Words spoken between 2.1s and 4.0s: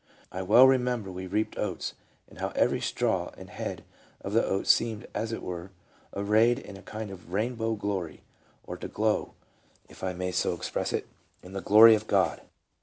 and how every straw and head